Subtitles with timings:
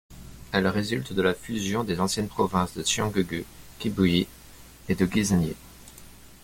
[0.51, 3.45] Elle résulte de la fusion des anciennes provinces de Cyangugu,
[3.77, 4.25] Kibuye
[4.89, 5.53] et de Gisenyi.